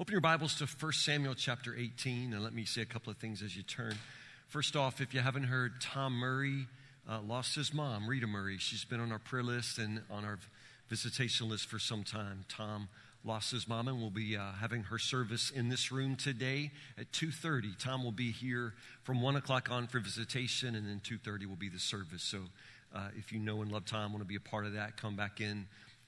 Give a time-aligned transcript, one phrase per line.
[0.00, 3.18] Open your Bibles to 1 Samuel chapter 18, and let me say a couple of
[3.18, 3.94] things as you turn.
[4.48, 6.68] First off, if you haven't heard, Tom Murray
[7.06, 8.56] uh, lost his mom, Rita Murray.
[8.56, 10.38] She's been on our prayer list and on our
[10.88, 12.46] visitation list for some time.
[12.48, 12.88] Tom
[13.26, 17.12] lost his mom, and we'll be uh, having her service in this room today at
[17.12, 17.78] 2.30.
[17.78, 18.72] Tom will be here
[19.02, 22.22] from 1 o'clock on for visitation, and then 2.30 will be the service.
[22.22, 22.38] So
[22.94, 25.14] uh, if you know and love Tom, want to be a part of that, come
[25.14, 25.66] back in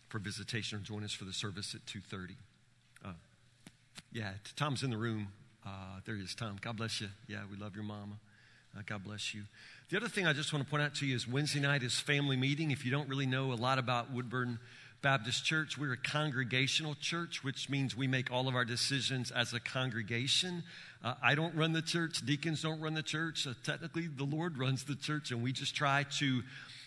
[0.09, 2.37] for visitation or join us for the service at 2.30.
[4.13, 5.29] Yeah, Tom's in the room.
[5.65, 6.59] Uh, there he is, Tom.
[6.61, 7.09] God bless you.
[7.29, 8.15] Yeah, we love your mama.
[8.77, 9.43] Uh, God bless you.
[9.89, 11.99] The other thing I just want to point out to you is Wednesday night is
[11.99, 12.71] family meeting.
[12.71, 14.59] If you don't really know a lot about Woodburn
[15.01, 19.55] Baptist Church, we're a congregational church, which means we make all of our decisions as
[19.55, 20.63] a congregation.
[21.03, 23.47] Uh, I don't run the church, deacons don't run the church.
[23.47, 26.43] Uh, technically, the Lord runs the church, and we just try to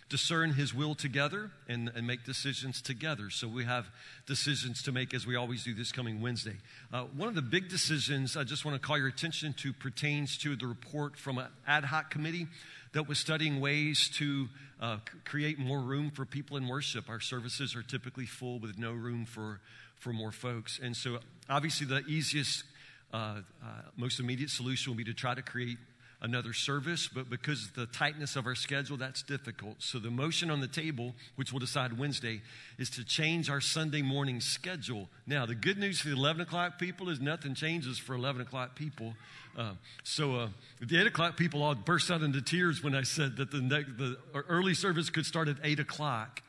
[0.08, 3.30] discern his will together and, and make decisions together.
[3.30, 3.88] So we have
[4.28, 6.58] decisions to make as we always do this coming Wednesday.
[6.94, 10.38] Uh, one of the big decisions I just want to call your attention to pertains
[10.40, 12.48] to the report from an ad hoc committee
[12.94, 14.48] that was studying ways to
[14.80, 17.10] uh, create more room for people in worship.
[17.10, 19.60] Our services are typically full with no room for,
[20.00, 20.80] for more folks.
[20.82, 21.18] And so
[21.50, 22.64] obviously the easiest,
[23.12, 25.78] uh, uh most immediate solution will be to try to create
[26.26, 29.76] another service, but because of the tightness of our schedule, that's difficult.
[29.78, 32.42] So the motion on the table, which we'll decide Wednesday,
[32.80, 35.08] is to change our Sunday morning schedule.
[35.28, 38.76] Now, the good news for the 11 o'clock people is nothing changes for 11 o'clock
[38.76, 39.14] people.
[39.56, 40.48] Uh, so uh,
[40.82, 44.18] the 8 o'clock people all burst out into tears when I said that the, the
[44.50, 46.42] early service could start at 8 o'clock.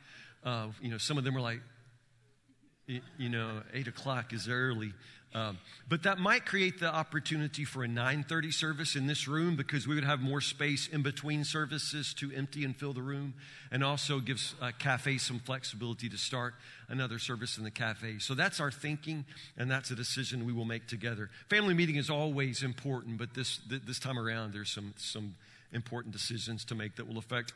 [0.43, 1.61] Uh, you know, some of them were like,
[2.87, 4.93] you know, 8 o'clock is early.
[5.35, 5.57] Um,
[5.89, 9.93] but that might create the opportunity for a 9:30 service in this room because we
[9.93, 13.33] would have more space in between services to empty and fill the room,
[13.69, 16.55] and also gives a cafe some flexibility to start
[16.87, 18.19] another service in the cafe.
[18.19, 19.25] So that's our thinking,
[19.57, 21.29] and that's a decision we will make together.
[21.49, 25.35] Family meeting is always important, but this this time around there's some some
[25.73, 27.53] important decisions to make that will affect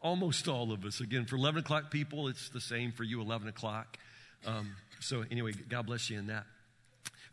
[0.00, 1.00] almost all of us.
[1.00, 3.98] Again, for 11 o'clock people, it's the same for you 11 o'clock.
[4.46, 6.44] Um, so anyway, God bless you in that.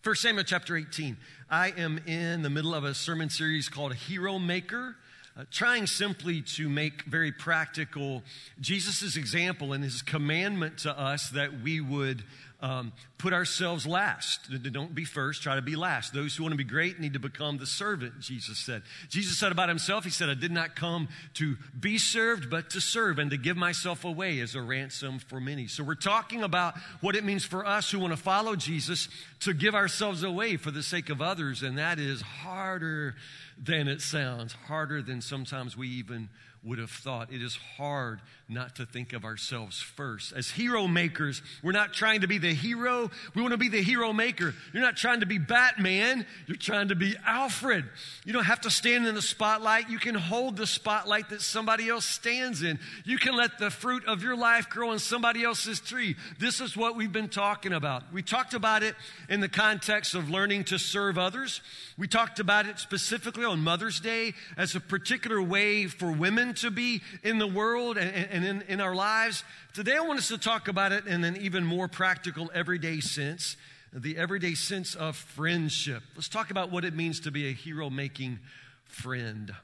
[0.04, 1.18] 1 Samuel chapter 18.
[1.50, 4.96] I am in the middle of a sermon series called Hero Maker.
[5.38, 8.24] Uh, trying simply to make very practical
[8.62, 12.24] Jesus' example and his commandment to us that we would
[12.62, 14.50] um, put ourselves last.
[14.72, 16.14] Don't be first, try to be last.
[16.14, 18.84] Those who want to be great need to become the servant, Jesus said.
[19.10, 22.82] Jesus said about himself, He said, I did not come to be served, but to
[22.82, 25.68] serve and to give myself away as a ransom for many.
[25.68, 29.10] So we're talking about what it means for us who want to follow Jesus
[29.42, 33.16] to give ourselves away for the sake of others, and that is harder
[33.62, 36.30] than it sounds, harder than sometimes we even
[36.66, 37.32] would have thought.
[37.32, 40.34] It is hard not to think of ourselves first.
[40.34, 43.82] As hero makers, we're not trying to be the hero, we want to be the
[43.82, 44.54] hero maker.
[44.74, 47.86] You're not trying to be Batman, you're trying to be Alfred.
[48.24, 51.88] You don't have to stand in the spotlight, you can hold the spotlight that somebody
[51.88, 52.80] else stands in.
[53.04, 56.16] You can let the fruit of your life grow on somebody else's tree.
[56.40, 58.12] This is what we've been talking about.
[58.12, 58.96] We talked about it
[59.30, 61.62] in the context of learning to serve others.
[61.96, 66.72] We talked about it specifically on Mother's Day as a particular way for women to
[66.72, 69.44] be in the world and, and in, in our lives.
[69.74, 73.58] Today, I want us to talk about it in an even more practical, everyday sense
[73.98, 76.04] the everyday sense of friendship.
[76.16, 78.40] Let's talk about what it means to be a hero making
[78.84, 79.56] friend.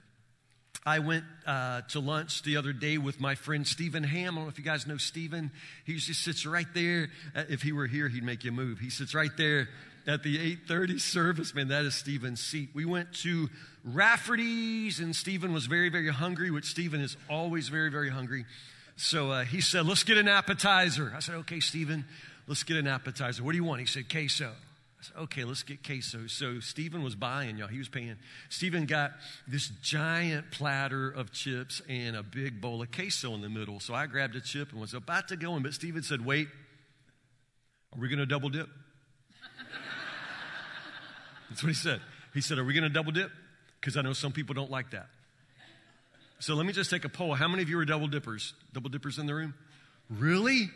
[0.85, 4.33] I went uh, to lunch the other day with my friend Stephen Ham.
[4.33, 5.51] I don't know if you guys know Stephen.
[5.85, 7.09] He usually sits right there.
[7.35, 8.79] Uh, if he were here, he'd make you move.
[8.79, 9.67] He sits right there
[10.07, 11.53] at the 8:30 service.
[11.53, 12.69] Man, that is Stephen's seat.
[12.73, 13.49] We went to
[13.83, 18.45] Rafferty's, and Stephen was very, very hungry, which Stephen is always very, very hungry.
[18.95, 22.05] So uh, he said, "Let's get an appetizer." I said, "Okay, Stephen,
[22.47, 23.43] let's get an appetizer.
[23.43, 27.01] What do you want?" He said, "Queso." I said, "Okay, let's get queso." So Stephen
[27.01, 27.67] was buying, y'all.
[27.67, 28.17] He was paying.
[28.49, 29.13] Stephen got
[29.47, 33.79] this giant platter of chips and a big bowl of queso in the middle.
[33.79, 36.47] So I grabbed a chip and was about to go in, but Stephen said, "Wait,
[37.93, 38.69] are we going to double dip?"
[41.51, 41.99] That's what he said.
[42.33, 43.29] He said, Are we going to double dip?
[43.79, 45.07] Because I know some people don't like that.
[46.39, 47.33] So let me just take a poll.
[47.33, 48.53] How many of you are double dippers?
[48.73, 49.53] Double dippers in the room?
[50.09, 50.71] Really?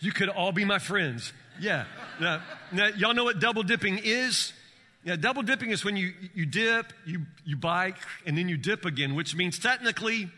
[0.00, 1.32] You could all be my friends.
[1.60, 1.84] Yeah.
[2.20, 4.52] Now, now y'all know what double dipping is?
[5.04, 7.96] Yeah, double dipping is when you, you dip, you, you bike,
[8.26, 10.30] and then you dip again, which means technically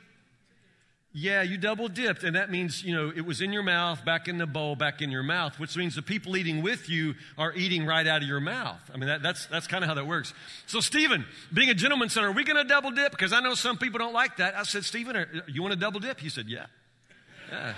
[1.16, 4.26] yeah, you double dipped, and that means, you know, it was in your mouth, back
[4.26, 7.52] in the bowl, back in your mouth, which means the people eating with you are
[7.54, 8.80] eating right out of your mouth.
[8.92, 10.34] I mean, that, that's, that's kind of how that works.
[10.66, 13.12] So, Stephen, being a gentleman son, are we going to double dip?
[13.12, 14.56] Because I know some people don't like that.
[14.56, 16.18] I said, Stephen, are, you want to double dip?
[16.18, 16.66] He said, yeah.
[17.48, 17.74] yeah.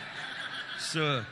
[0.79, 1.23] So,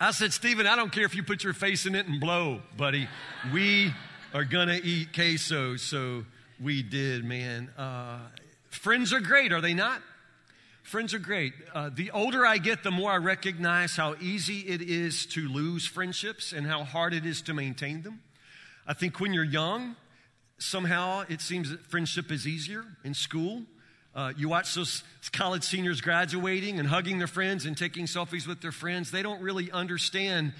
[0.00, 2.62] I said, Stephen, I don't care if you put your face in it and blow,
[2.78, 3.08] buddy.
[3.52, 3.92] We
[4.32, 5.76] are going to eat queso.
[5.76, 6.24] So
[6.62, 7.68] we did, man.
[7.76, 8.20] Uh,
[8.70, 10.00] friends are great, are they not?
[10.86, 11.52] Friends are great.
[11.74, 15.84] Uh, the older I get, the more I recognize how easy it is to lose
[15.84, 18.20] friendships and how hard it is to maintain them.
[18.86, 19.96] I think when you're young,
[20.58, 23.64] somehow it seems that friendship is easier in school.
[24.14, 25.02] Uh, you watch those
[25.32, 29.10] college seniors graduating and hugging their friends and taking selfies with their friends.
[29.10, 30.52] They don't really understand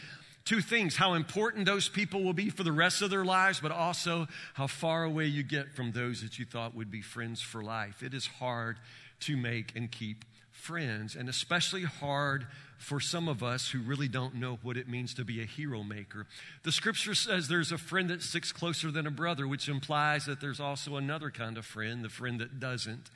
[0.44, 3.70] two things how important those people will be for the rest of their lives, but
[3.70, 7.62] also how far away you get from those that you thought would be friends for
[7.62, 8.02] life.
[8.02, 8.78] It is hard
[9.20, 12.46] to make and keep friends, and especially hard
[12.78, 15.82] for some of us who really don't know what it means to be a hero
[15.82, 16.26] maker.
[16.62, 20.40] The scripture says there's a friend that sticks closer than a brother, which implies that
[20.40, 23.10] there's also another kind of friend, the friend that doesn't.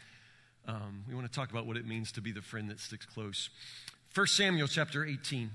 [0.67, 3.07] Um, we want to talk about what it means to be the friend that sticks
[3.07, 3.51] close.
[4.15, 5.51] 1 Samuel chapter 18.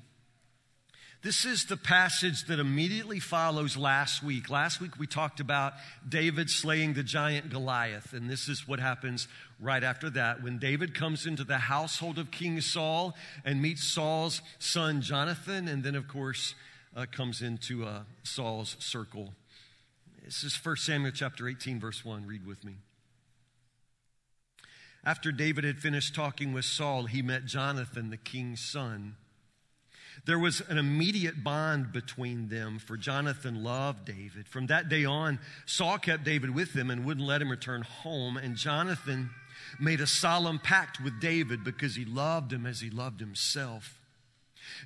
[1.25, 4.49] This is the passage that immediately follows last week.
[4.49, 5.73] Last week we talked about
[6.07, 9.27] David slaying the giant Goliath, and this is what happens
[9.59, 10.43] right after that.
[10.43, 15.83] When David comes into the household of King Saul and meets Saul's son Jonathan, and
[15.83, 16.55] then, of course,
[16.95, 19.33] uh, comes into uh, Saul's circle.
[20.23, 22.25] This is 1 Samuel chapter 18, verse 1.
[22.25, 22.77] Read with me.
[25.03, 29.15] After David had finished talking with Saul, he met Jonathan, the king's son.
[30.25, 34.47] There was an immediate bond between them, for Jonathan loved David.
[34.47, 38.37] From that day on, Saul kept David with him and wouldn't let him return home.
[38.37, 39.29] And Jonathan
[39.79, 43.99] made a solemn pact with David because he loved him as he loved himself.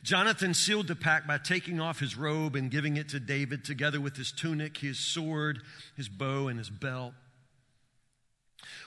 [0.03, 4.01] Jonathan sealed the pact by taking off his robe and giving it to David, together
[4.01, 5.61] with his tunic, his sword,
[5.95, 7.13] his bow, and his belt.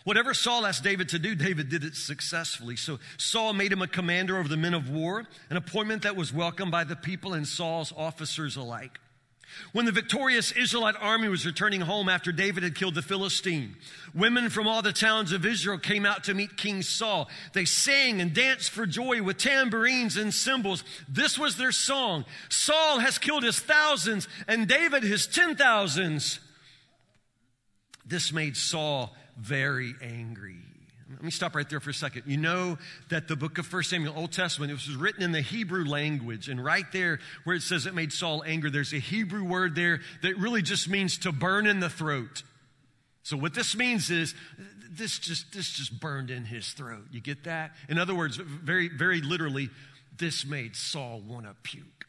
[0.05, 2.77] Whatever Saul asked David to do, David did it successfully.
[2.77, 6.33] So Saul made him a commander over the men of war, an appointment that was
[6.33, 8.99] welcomed by the people and Saul's officers alike.
[9.73, 13.77] When the victorious Israelite army was returning home after David had killed the Philistine,
[14.15, 17.29] women from all the towns of Israel came out to meet King Saul.
[17.53, 20.85] They sang and danced for joy with tambourines and cymbals.
[21.09, 22.25] This was their song.
[22.49, 26.41] Saul has killed his thousands and David his ten thousands.
[28.05, 30.62] This made Saul very angry.
[31.13, 32.25] Let me stop right there for a second.
[32.27, 32.79] You know
[33.11, 36.49] that the book of 1 Samuel, Old Testament, it was written in the Hebrew language.
[36.49, 40.01] And right there where it says it made Saul angry, there's a Hebrew word there
[40.23, 42.43] that really just means to burn in the throat.
[43.23, 44.35] So what this means is
[44.91, 47.05] this just, this just burned in his throat.
[47.11, 47.73] You get that?
[47.89, 49.71] In other words, very, very literally,
[50.17, 52.07] this made Saul want to puke.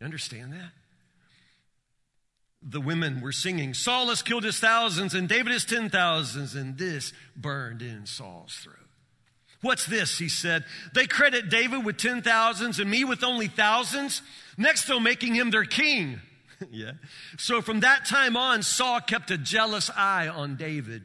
[0.00, 0.72] You understand that?
[2.62, 6.76] The women were singing, Saul has killed his thousands and David his ten thousands, and
[6.76, 8.76] this burned in Saul's throat.
[9.62, 10.18] What's this?
[10.18, 10.64] He said.
[10.94, 14.22] They credit David with ten thousands and me with only thousands.
[14.56, 16.20] Next, they're making him their king.
[16.70, 16.92] yeah.
[17.38, 21.02] So from that time on, Saul kept a jealous eye on David.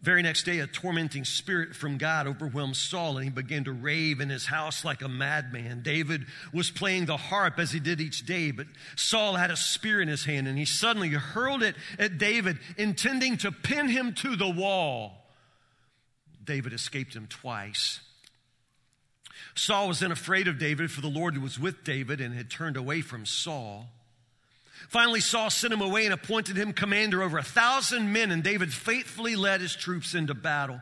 [0.00, 4.20] Very next day, a tormenting spirit from God overwhelmed Saul, and he began to rave
[4.20, 5.82] in his house like a madman.
[5.82, 10.00] David was playing the harp as he did each day, but Saul had a spear
[10.00, 14.36] in his hand, and he suddenly hurled it at David, intending to pin him to
[14.36, 15.26] the wall.
[16.44, 17.98] David escaped him twice.
[19.56, 22.76] Saul was then afraid of David, for the Lord was with David and had turned
[22.76, 23.88] away from Saul.
[24.88, 28.72] Finally, Saul sent him away and appointed him commander over a thousand men, and David
[28.72, 30.80] faithfully led his troops into battle.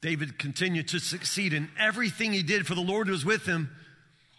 [0.00, 3.70] David continued to succeed in everything he did, for the Lord was with him.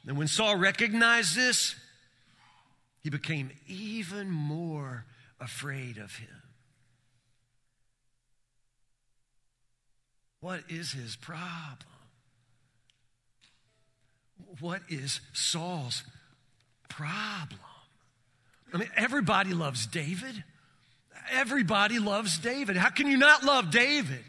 [0.08, 1.75] And when Saul recognized this,
[3.01, 5.06] he became even more
[5.39, 6.30] afraid of him.
[10.42, 11.77] What is his problem?
[14.62, 16.03] What is Saul's
[16.88, 17.60] problem?
[18.74, 20.44] I mean, everybody loves David.
[21.32, 22.76] Everybody loves David.
[22.78, 24.24] How can you not love David?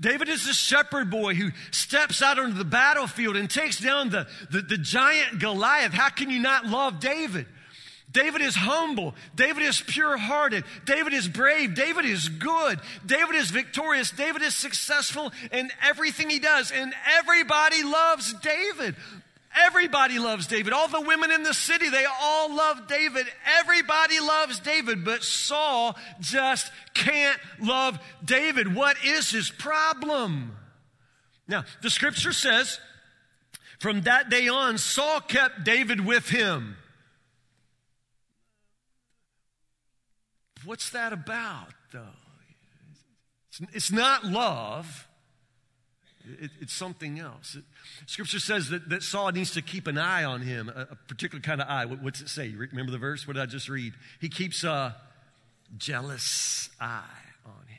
[0.00, 4.26] David is the shepherd boy who steps out onto the battlefield and takes down the,
[4.50, 5.92] the, the, giant Goliath.
[5.92, 7.46] How can you not love David?
[8.10, 9.14] David is humble.
[9.34, 10.64] David is pure hearted.
[10.84, 11.74] David is brave.
[11.74, 12.78] David is good.
[13.04, 14.10] David is victorious.
[14.12, 16.70] David is successful in everything he does.
[16.70, 18.94] And everybody loves David.
[19.56, 20.72] Everybody loves David.
[20.72, 23.26] All the women in the city, they all love David.
[23.60, 28.74] Everybody loves David, but Saul just can't love David.
[28.74, 30.56] What is his problem?
[31.46, 32.80] Now, the scripture says,
[33.78, 36.76] from that day on, Saul kept David with him.
[40.64, 42.00] What's that about, though?
[43.72, 45.06] It's not love.
[46.40, 47.56] It, it's something else.
[47.56, 47.64] It,
[48.06, 51.42] scripture says that, that Saul needs to keep an eye on him, a, a particular
[51.42, 51.84] kind of eye.
[51.84, 52.50] What, what's it say?
[52.50, 53.26] Remember the verse?
[53.26, 53.92] What did I just read?
[54.20, 54.96] He keeps a
[55.76, 57.02] jealous eye
[57.44, 57.78] on him.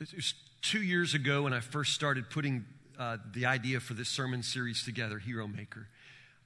[0.00, 2.64] It was two years ago when I first started putting
[2.98, 5.88] uh, the idea for this sermon series together, Hero Maker.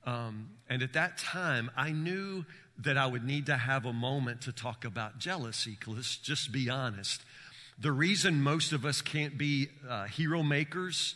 [0.04, 2.44] Um, and at that time, I knew
[2.78, 5.76] that I would need to have a moment to talk about jealousy.
[5.86, 7.22] Let's just be honest.
[7.78, 11.14] The reason most of us can't be uh, hero makers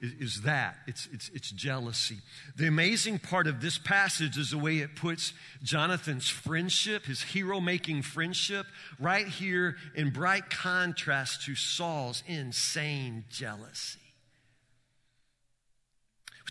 [0.00, 2.18] is, is that it's, it's, it's jealousy.
[2.56, 7.60] The amazing part of this passage is the way it puts Jonathan's friendship, his hero
[7.60, 8.66] making friendship,
[8.98, 14.01] right here in bright contrast to Saul's insane jealousy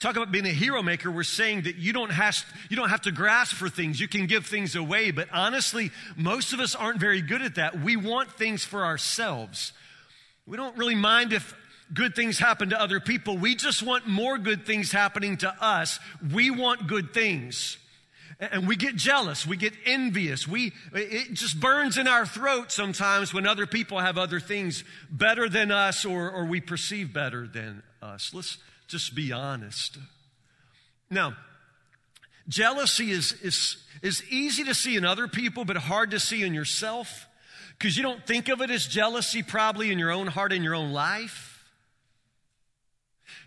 [0.01, 3.01] talk about being a hero maker, we're saying that you don't, have, you don't have
[3.01, 4.00] to grasp for things.
[4.00, 5.12] You can give things away.
[5.12, 7.79] But honestly, most of us aren't very good at that.
[7.79, 9.74] We want things for ourselves.
[10.48, 11.55] We don't really mind if
[11.93, 13.38] good things happen to other people.
[13.38, 16.00] We just want more good things happening to us.
[16.34, 17.77] We want good things.
[18.39, 19.46] And we get jealous.
[19.46, 20.48] We get envious.
[20.48, 25.48] We, it just burns in our throat sometimes when other people have other things better
[25.48, 28.34] than us or, or we perceive better than us.
[28.34, 28.58] Let's,
[28.91, 29.98] just be honest.
[31.10, 31.36] Now,
[32.48, 36.53] jealousy is, is, is easy to see in other people, but hard to see in
[36.53, 37.27] yourself
[37.77, 40.75] because you don't think of it as jealousy probably in your own heart, in your
[40.75, 41.63] own life.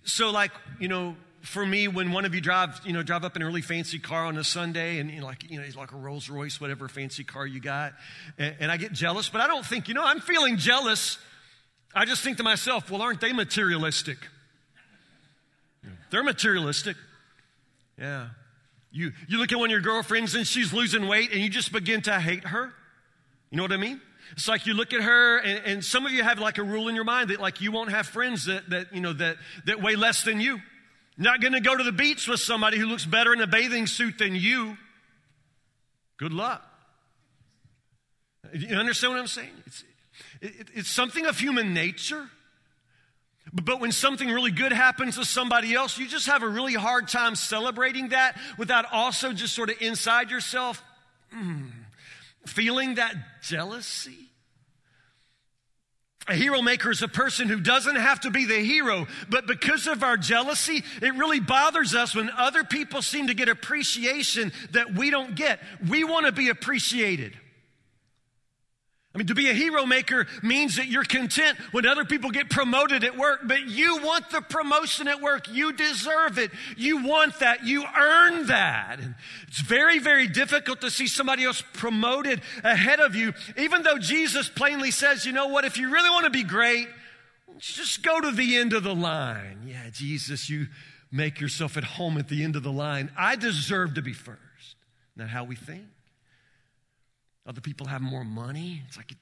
[0.05, 3.37] So, like, you know, for me, when one of you drive, you know, drive up
[3.37, 5.77] in a really fancy car on a Sunday, and you know, like, you know, it's
[5.77, 7.93] like a Rolls Royce, whatever fancy car you got,
[8.39, 11.19] and, and I get jealous, but I don't think, you know, I'm feeling jealous.
[11.95, 14.19] I just think to myself, well, aren't they materialistic?
[16.15, 16.97] They're materialistic.
[17.99, 18.29] Yeah.
[18.93, 21.73] You, you look at one of your girlfriends and she's losing weight and you just
[21.73, 22.73] begin to hate her.
[23.51, 24.01] You know what I mean?
[24.31, 26.87] It's like you look at her and, and some of you have like a rule
[26.87, 29.83] in your mind that like you won't have friends that, that you know, that, that
[29.83, 30.61] weigh less than you.
[31.19, 33.89] Not going to go to the beach with somebody who looks better in a bathing
[33.89, 34.79] suit than you.
[36.17, 36.63] Good luck.
[38.53, 39.51] You understand what I'm saying?
[39.67, 39.85] It's,
[40.41, 42.31] it, it's something of human nature.
[43.55, 47.07] But when something really good happens to somebody else, you just have a really hard
[47.07, 50.83] time celebrating that without also just sort of inside yourself
[51.33, 51.71] mm,
[52.47, 54.19] feeling that jealousy.
[56.27, 59.87] A hero maker is a person who doesn't have to be the hero, but because
[59.87, 64.95] of our jealousy, it really bothers us when other people seem to get appreciation that
[64.95, 65.61] we don't get.
[65.87, 67.39] We want to be appreciated.
[69.15, 72.51] I mean, to be a hero maker means that you're content when other people get
[72.51, 75.47] promoted at work, but you want the promotion at work.
[75.49, 76.51] You deserve it.
[76.77, 77.65] You want that.
[77.65, 78.99] You earn that.
[78.99, 79.15] And
[79.47, 84.49] it's very, very difficult to see somebody else promoted ahead of you, even though Jesus
[84.49, 86.89] plainly says, you know what, if you really want to be great,
[87.61, 89.61] just go to the end of the line.
[89.65, 90.67] Yeah, Jesus, you
[91.13, 93.13] make yourself at home at the end of the line.
[93.17, 94.41] I deserve to be first.
[95.15, 95.85] That how we think?
[97.47, 98.83] Other people have more money.
[98.89, 99.19] It's like it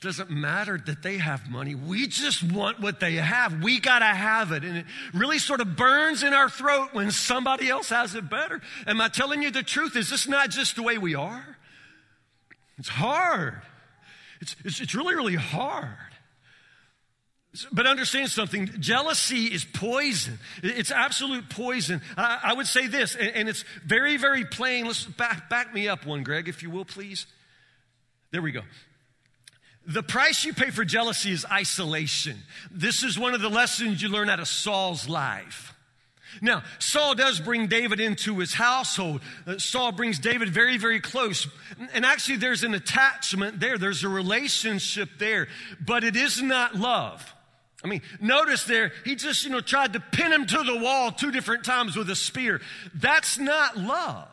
[0.00, 1.74] doesn't matter that they have money.
[1.74, 3.62] We just want what they have.
[3.62, 4.64] We got to have it.
[4.64, 8.62] And it really sort of burns in our throat when somebody else has it better.
[8.86, 9.94] Am I telling you the truth?
[9.94, 11.44] Is this not just the way we are?
[12.78, 13.60] It's hard.
[14.40, 15.88] It's, it's, it's really, really hard.
[17.72, 20.38] But understand something jealousy is poison.
[20.62, 22.00] It's absolute poison.
[22.16, 24.86] I, I would say this, and, and, it's very, very plain.
[24.86, 27.26] Let's back, back me up one, Greg, if you will, please.
[28.30, 28.62] There we go.
[29.86, 32.38] The price you pay for jealousy is isolation.
[32.70, 35.72] This is one of the lessons you learn out of Saul's life.
[36.42, 39.20] Now, Saul does bring David into his household.
[39.46, 41.48] Uh, Saul brings David very, very close.
[41.94, 45.48] And actually, there's an attachment there, there's a relationship there,
[45.80, 47.32] but it is not love.
[47.84, 51.12] I mean, notice there, he just, you know, tried to pin him to the wall
[51.12, 52.60] two different times with a spear.
[52.94, 54.28] That's not love.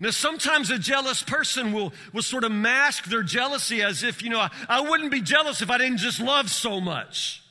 [0.00, 4.30] Now, sometimes a jealous person will, will sort of mask their jealousy as if, you
[4.30, 7.42] know, I, I wouldn't be jealous if I didn't just love so much.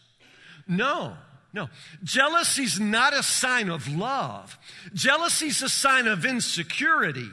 [0.65, 1.17] No,
[1.51, 1.69] no.
[2.03, 4.57] Jealousy is not a sign of love.
[4.93, 7.29] Jealousy is a sign of insecurity.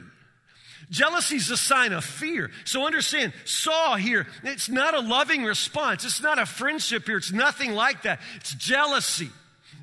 [0.89, 2.51] Jealousy is a sign of fear.
[2.65, 6.03] So understand, Saul here, it's not a loving response.
[6.03, 7.17] It's not a friendship here.
[7.17, 8.19] It's nothing like that.
[8.35, 9.29] It's jealousy.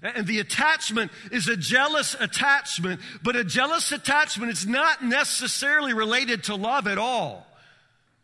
[0.03, 6.45] And the attachment is a jealous attachment, but a jealous attachment is not necessarily related
[6.45, 7.47] to love at all.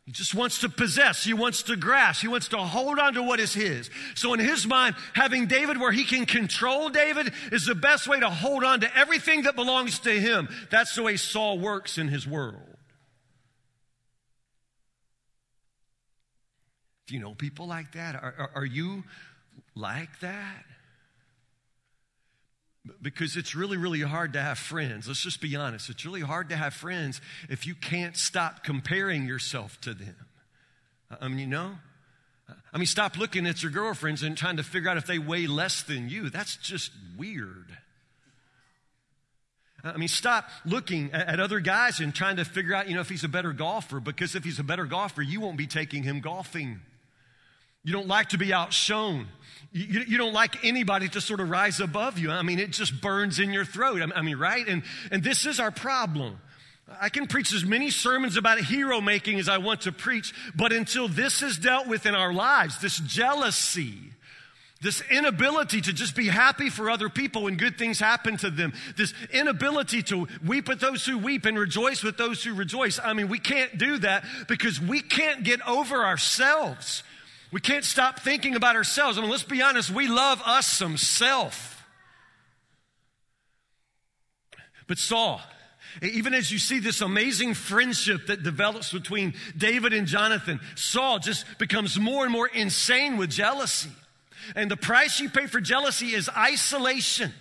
[0.05, 1.23] He just wants to possess.
[1.23, 2.23] He wants to grasp.
[2.23, 3.91] He wants to hold on to what is his.
[4.15, 8.19] So in his mind, having David where he can control David is the best way
[8.19, 10.49] to hold on to everything that belongs to him.
[10.71, 12.57] That's the way Saul works in his world.
[17.07, 18.17] Do you know people like that?
[18.17, 19.05] Are, are, are you
[19.75, 20.65] like that?
[23.00, 25.09] Because it's really, really hard to have friends.
[25.09, 25.90] Let's just be honest.
[25.90, 30.16] It's really hard to have friends if you can't stop comparing yourself to them.
[31.21, 31.73] I mean, you know?
[32.73, 35.47] I mean, stop looking at your girlfriends and trying to figure out if they weigh
[35.47, 36.30] less than you.
[36.30, 37.76] That's just weird.
[39.85, 43.09] I mean, stop looking at other guys and trying to figure out, you know, if
[43.09, 46.21] he's a better golfer, because if he's a better golfer, you won't be taking him
[46.21, 46.80] golfing.
[47.88, 49.28] You don't like to be outshone.
[49.73, 52.30] You, you, don't like anybody to sort of rise above you.
[52.30, 54.02] I mean, it just burns in your throat.
[54.14, 54.68] I mean, right?
[54.68, 56.38] And, and this is our problem.
[57.00, 60.71] I can preach as many sermons about hero making as I want to preach, but
[60.71, 63.97] until this is dealt with in our lives, this jealousy,
[64.83, 68.75] this inability to just be happy for other people when good things happen to them.
[68.99, 73.00] This inability to weep with those who weep and rejoice with those who rejoice.
[73.02, 77.02] I mean, we can't do that because we can't get over ourselves.
[77.50, 79.17] We can't stop thinking about ourselves.
[79.17, 81.87] I mean, let's be honest, we love us some self.
[84.87, 85.40] But Saul,
[86.02, 91.47] even as you see this amazing friendship that develops between David and Jonathan, Saul just
[91.59, 93.90] becomes more and more insane with jealousy.
[94.55, 97.33] And the price you pay for jealousy is isolation.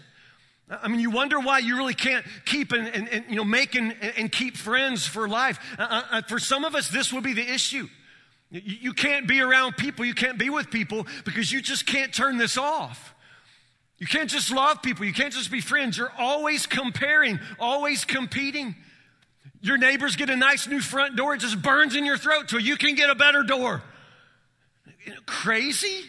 [0.69, 3.75] I mean, you wonder why you really can't keep and, and, and you know, make
[3.75, 5.59] and, and, keep friends for life.
[5.79, 7.87] Uh, uh, uh, for some of us, this would be the issue.
[8.49, 12.13] You, you can't be around people, you can't be with people because you just can't
[12.13, 13.13] turn this off.
[13.97, 15.97] You can't just love people, you can't just be friends.
[15.97, 18.75] You're always comparing, always competing.
[19.61, 22.59] Your neighbors get a nice new front door, it just burns in your throat till
[22.59, 23.81] you can get a better door.
[25.25, 26.05] Crazy?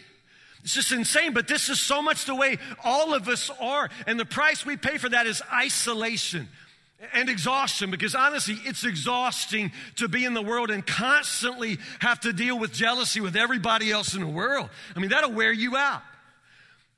[0.63, 3.89] It's just insane, but this is so much the way all of us are.
[4.05, 6.49] And the price we pay for that is isolation
[7.13, 12.33] and exhaustion because honestly, it's exhausting to be in the world and constantly have to
[12.33, 14.69] deal with jealousy with everybody else in the world.
[14.95, 16.01] I mean, that'll wear you out.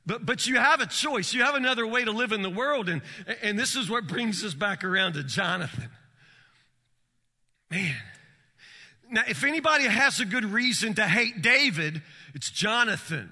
[0.06, 1.34] But, but you have a choice.
[1.34, 2.90] You have another way to live in the world.
[2.90, 3.02] And,
[3.44, 5.90] and this is what brings us back around to Jonathan.
[7.70, 7.96] Man.
[9.12, 12.02] Now, if anybody has a good reason to hate David,
[12.34, 13.32] it's Jonathan.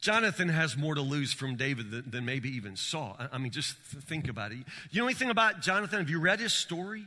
[0.00, 3.16] Jonathan has more to lose from David than, than maybe even Saul.
[3.18, 4.58] I, I mean, just think about it.
[4.90, 5.98] You know anything about Jonathan?
[5.98, 7.06] Have you read his story?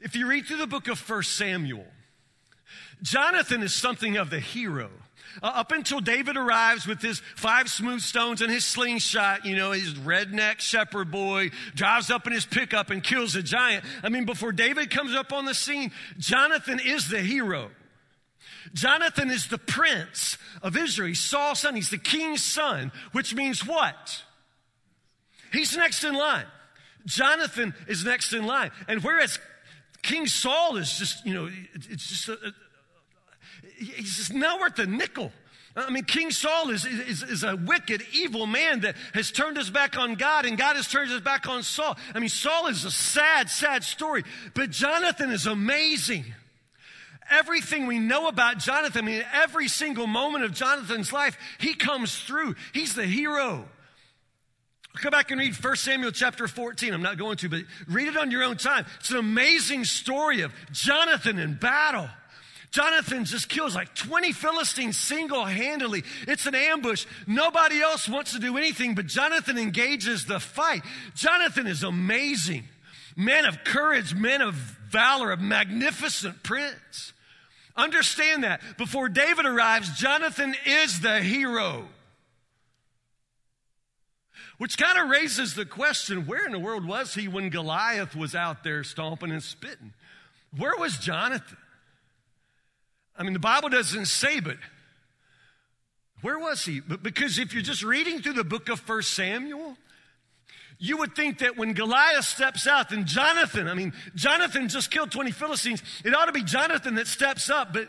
[0.00, 1.86] If you read through the book of First Samuel,
[3.02, 4.90] Jonathan is something of the hero.
[5.42, 9.72] Uh, up until David arrives with his five smooth stones and his slingshot, you know,
[9.72, 13.84] his redneck shepherd boy drives up in his pickup and kills a giant.
[14.02, 17.70] I mean, before David comes up on the scene, Jonathan is the hero.
[18.74, 21.08] Jonathan is the prince of Israel.
[21.08, 21.74] He's Saul's son.
[21.74, 24.22] He's the king's son, which means what?
[25.52, 26.46] He's next in line.
[27.06, 28.70] Jonathan is next in line.
[28.88, 29.38] And whereas
[30.02, 32.52] King Saul is just, you know, it's just, a, a,
[33.78, 35.32] he's just not worth a nickel.
[35.76, 39.68] I mean, King Saul is, is, is, a wicked, evil man that has turned his
[39.68, 41.98] back on God, and God has turned his back on Saul.
[42.14, 44.24] I mean, Saul is a sad, sad story,
[44.54, 46.24] but Jonathan is amazing
[47.30, 52.16] everything we know about Jonathan, I mean, every single moment of Jonathan's life, he comes
[52.18, 52.56] through.
[52.72, 53.68] He's the hero.
[54.94, 56.94] Come back and read 1 Samuel chapter 14.
[56.94, 58.86] I'm not going to, but read it on your own time.
[59.00, 62.08] It's an amazing story of Jonathan in battle.
[62.70, 66.02] Jonathan just kills like 20 Philistines single handedly.
[66.26, 67.06] It's an ambush.
[67.26, 70.82] Nobody else wants to do anything, but Jonathan engages the fight.
[71.14, 72.64] Jonathan is amazing.
[73.16, 77.12] Man of courage, man of valor, a magnificent prince.
[77.76, 78.60] Understand that.
[78.78, 81.88] Before David arrives, Jonathan is the hero.
[84.58, 88.34] Which kind of raises the question where in the world was he when Goliath was
[88.34, 89.92] out there stomping and spitting?
[90.56, 91.58] Where was Jonathan?
[93.18, 94.56] I mean, the Bible doesn't say, but
[96.22, 96.80] where was he?
[96.80, 99.76] But because if you're just reading through the book of First Samuel,
[100.78, 105.10] you would think that when Goliath steps out, then Jonathan, I mean, Jonathan just killed
[105.10, 105.82] 20 Philistines.
[106.04, 107.88] It ought to be Jonathan that steps up, but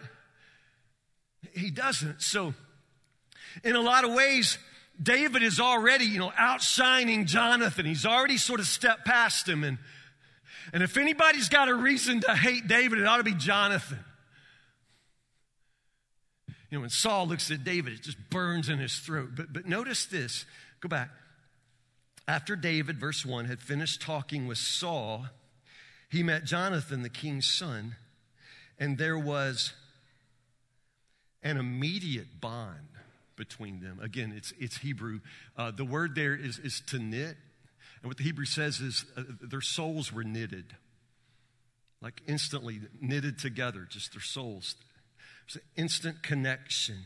[1.52, 2.22] he doesn't.
[2.22, 2.54] So,
[3.64, 4.58] in a lot of ways,
[5.02, 7.86] David is already, you know, outshining Jonathan.
[7.86, 9.64] He's already sort of stepped past him.
[9.64, 9.78] And,
[10.72, 14.00] and if anybody's got a reason to hate David, it ought to be Jonathan.
[16.70, 19.32] You know, when Saul looks at David, it just burns in his throat.
[19.36, 20.46] But, but notice this.
[20.82, 21.10] Go back.
[22.28, 25.28] After David, verse 1, had finished talking with Saul,
[26.10, 27.96] he met Jonathan, the king's son,
[28.78, 29.74] and there was
[31.42, 32.90] an immediate bond
[33.38, 34.00] between them.
[34.02, 35.22] Again, it's, it's Hebrew.
[35.56, 37.38] Uh, the word there is, is to knit.
[38.02, 40.76] And what the Hebrew says is uh, their souls were knitted.
[42.02, 44.76] like instantly knitted together, just their souls.
[45.48, 47.06] There's an instant connection.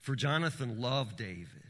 [0.00, 1.62] For Jonathan loved David.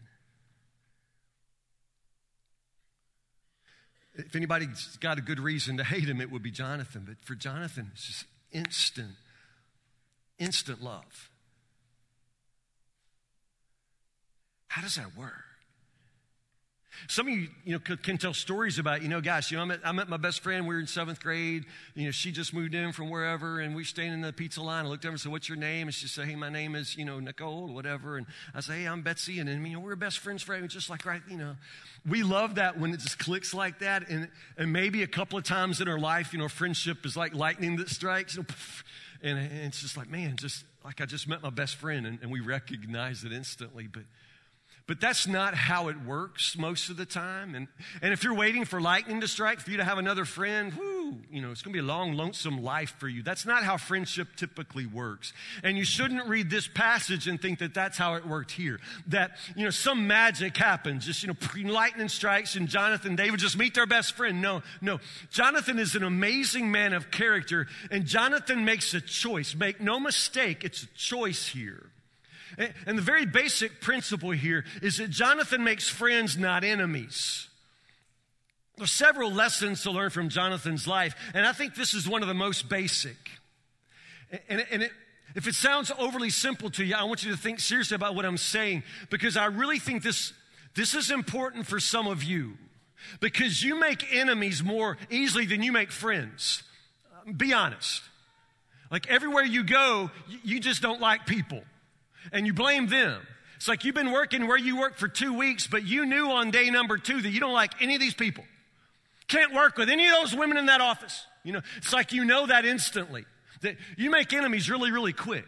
[4.14, 7.04] If anybody's got a good reason to hate him, it would be Jonathan.
[7.06, 9.14] But for Jonathan, it's just instant,
[10.38, 11.30] instant love.
[14.68, 15.51] How does that work?
[17.08, 19.66] Some of you, you know, can tell stories about, you know, gosh, you know, I
[19.66, 20.66] met, I met my best friend.
[20.66, 21.64] We were in seventh grade.
[21.94, 24.86] You know, she just moved in from wherever, and we staying in the pizza line.
[24.86, 26.96] I looked her and said, "What's your name?" And she said, "Hey, my name is,
[26.96, 29.80] you know, Nicole or whatever." And I said, "Hey, I'm Betsy." And then, you know,
[29.80, 30.66] we're best friends forever.
[30.66, 31.56] Just like right, you know,
[32.08, 34.08] we love that when it just clicks like that.
[34.08, 37.34] And and maybe a couple of times in our life, you know, friendship is like
[37.34, 38.36] lightning that strikes.
[38.36, 38.54] You know,
[39.22, 42.18] and, and it's just like, man, just like I just met my best friend, and,
[42.22, 43.86] and we recognize it instantly.
[43.86, 44.02] But
[44.92, 47.54] but that's not how it works most of the time.
[47.54, 47.66] And,
[48.02, 51.16] and if you're waiting for lightning to strike, for you to have another friend, whoo,
[51.30, 53.22] you know, it's going to be a long, lonesome life for you.
[53.22, 55.32] That's not how friendship typically works.
[55.64, 58.80] And you shouldn't read this passage and think that that's how it worked here.
[59.06, 61.06] That, you know, some magic happens.
[61.06, 64.42] Just, you know, lightning strikes and Jonathan, would just meet their best friend.
[64.42, 65.00] No, no.
[65.30, 69.54] Jonathan is an amazing man of character, and Jonathan makes a choice.
[69.54, 71.86] Make no mistake, it's a choice here.
[72.58, 77.48] And the very basic principle here is that Jonathan makes friends, not enemies.
[78.76, 82.28] There's several lessons to learn from Jonathan's life, and I think this is one of
[82.28, 83.16] the most basic.
[84.48, 84.92] And, and it,
[85.34, 88.24] if it sounds overly simple to you, I want you to think seriously about what
[88.24, 90.32] I'm saying because I really think this,
[90.74, 92.54] this is important for some of you
[93.20, 96.62] because you make enemies more easily than you make friends.
[97.14, 98.02] Uh, be honest.
[98.90, 100.10] Like everywhere you go,
[100.44, 101.62] you just don't like people
[102.30, 103.26] and you blame them.
[103.56, 106.50] It's like you've been working where you work for two weeks, but you knew on
[106.50, 108.44] day number two that you don't like any of these people.
[109.28, 111.26] Can't work with any of those women in that office.
[111.44, 113.24] You know, it's like you know that instantly.
[113.62, 115.46] That you make enemies really, really quick.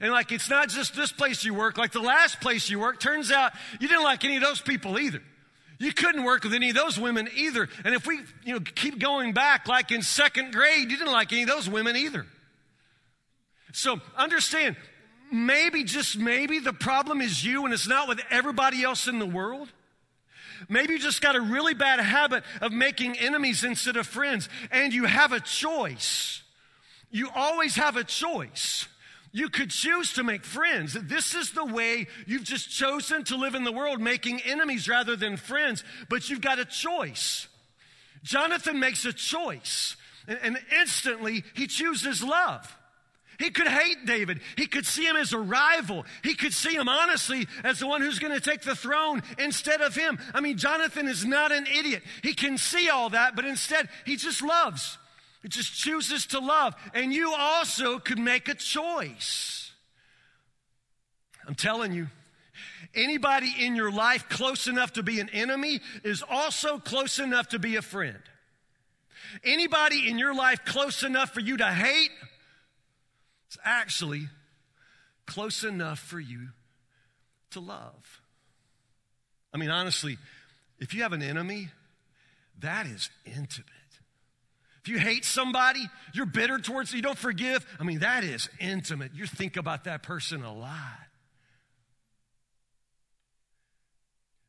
[0.00, 3.00] And like it's not just this place you work, like the last place you work,
[3.00, 5.22] turns out you didn't like any of those people either.
[5.78, 7.68] You couldn't work with any of those women either.
[7.84, 11.32] And if we, you know, keep going back, like in second grade, you didn't like
[11.32, 12.24] any of those women either.
[13.72, 14.76] So understand,
[15.32, 19.26] maybe, just maybe, the problem is you and it's not with everybody else in the
[19.26, 19.68] world.
[20.68, 24.92] Maybe you just got a really bad habit of making enemies instead of friends, and
[24.92, 26.42] you have a choice.
[27.10, 28.86] You always have a choice.
[29.32, 30.92] You could choose to make friends.
[30.92, 35.16] This is the way you've just chosen to live in the world, making enemies rather
[35.16, 37.48] than friends, but you've got a choice.
[38.22, 39.96] Jonathan makes a choice,
[40.28, 42.76] and, and instantly he chooses love.
[43.38, 44.40] He could hate David.
[44.56, 46.04] He could see him as a rival.
[46.22, 49.80] He could see him honestly as the one who's going to take the throne instead
[49.80, 50.18] of him.
[50.34, 52.02] I mean, Jonathan is not an idiot.
[52.22, 54.98] He can see all that, but instead he just loves.
[55.42, 56.74] He just chooses to love.
[56.94, 59.72] And you also could make a choice.
[61.46, 62.08] I'm telling you,
[62.94, 67.58] anybody in your life close enough to be an enemy is also close enough to
[67.58, 68.18] be a friend.
[69.42, 72.10] Anybody in your life close enough for you to hate
[73.52, 74.30] it's actually
[75.26, 76.48] close enough for you
[77.50, 78.22] to love.
[79.52, 80.16] I mean, honestly,
[80.78, 81.68] if you have an enemy,
[82.60, 83.68] that is intimate.
[84.80, 89.12] If you hate somebody, you're bitter towards, you don't forgive, I mean, that is intimate.
[89.14, 90.78] You think about that person a lot.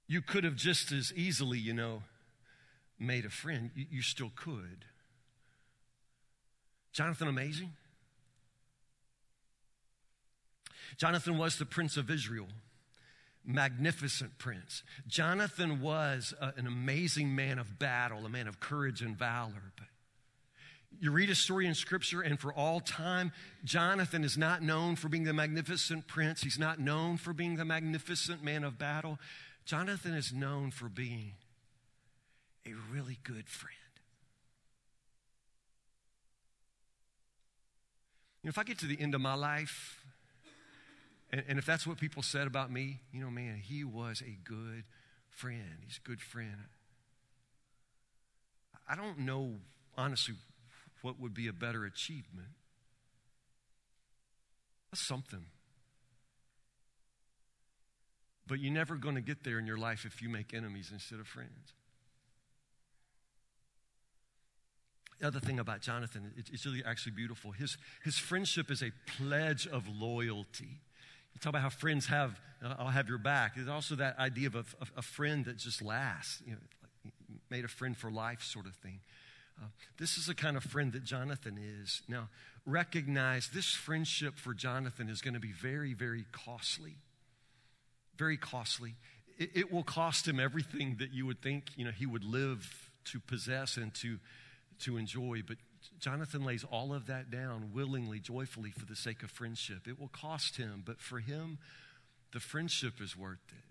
[0.08, 2.04] You could have just as easily, you know,
[2.98, 3.70] made a friend.
[3.76, 4.86] You, you still could.
[6.94, 7.74] Jonathan, amazing?
[10.98, 12.48] Jonathan was the prince of Israel,
[13.46, 14.84] magnificent prince.
[15.08, 19.72] Jonathan was a, an amazing man of battle, a man of courage and valor.
[19.76, 19.88] But
[21.00, 23.32] you read a story in scripture, and for all time,
[23.64, 26.42] Jonathan is not known for being the magnificent prince.
[26.42, 29.20] He's not known for being the magnificent man of battle.
[29.66, 31.34] Jonathan is known for being
[32.66, 33.76] a really good friend.
[38.42, 40.03] You know, if I get to the end of my life
[41.34, 44.38] and, and if that's what people said about me, you know, man, he was a
[44.48, 44.84] good
[45.30, 45.80] friend.
[45.84, 46.68] He's a good friend.
[48.88, 49.56] I don't know,
[49.98, 50.36] honestly,
[51.02, 52.50] what would be a better achievement.
[54.92, 55.46] That's something.
[58.46, 61.20] But you're never going to get there in your life if you make enemies instead
[61.20, 61.74] of friends.
[65.20, 67.54] The other thing about Jonathan, it's really actually beautiful.
[67.54, 70.82] His, his friendship is a pledge of loyalty.
[71.34, 73.56] You talk about how friends have, uh, I'll have your back.
[73.56, 74.66] There's also that idea of a,
[74.98, 76.60] a, friend that just lasts, you know,
[77.04, 77.14] like
[77.50, 79.00] made a friend for life sort of thing.
[79.62, 79.68] Uh,
[79.98, 82.02] this is the kind of friend that Jonathan is.
[82.08, 82.30] Now,
[82.66, 86.96] recognize this friendship for Jonathan is going to be very, very costly.
[88.18, 88.96] Very costly.
[89.38, 92.90] It, it will cost him everything that you would think you know, he would live
[93.06, 94.20] to possess and to,
[94.80, 95.42] to enjoy.
[95.46, 95.58] But
[96.00, 99.88] Jonathan lays all of that down willingly, joyfully for the sake of friendship.
[99.88, 101.58] It will cost him, but for him,
[102.32, 103.64] the friendship is worth it.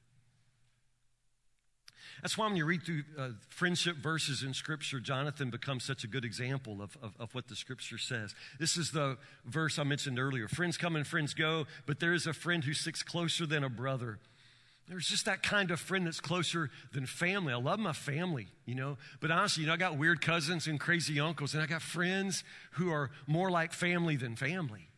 [2.20, 6.06] That's why when you read through uh, friendship verses in Scripture, Jonathan becomes such a
[6.06, 8.34] good example of, of, of, what the Scripture says.
[8.58, 12.26] This is the verse I mentioned earlier Friends come and friends go, but there is
[12.26, 14.18] a friend who sticks closer than a brother.
[14.88, 17.52] There's just that kind of friend that's closer than family.
[17.52, 20.78] I love my family, you know, but honestly, you know, I got weird cousins and
[20.78, 24.88] crazy uncles, and I got friends who are more like family than family.